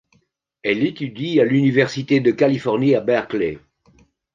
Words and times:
Elle 0.63 0.83
étudie 0.83 1.39
à 1.39 1.43
l'Université 1.45 2.19
de 2.21 2.31
Californie 2.31 2.95
à 2.95 3.01
Berkeley. 3.01 3.59